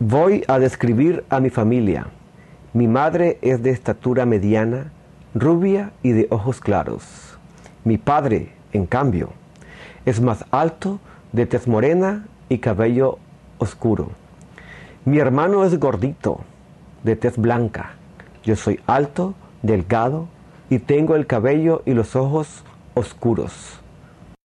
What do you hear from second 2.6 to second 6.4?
Mi madre es de estatura mediana, rubia y de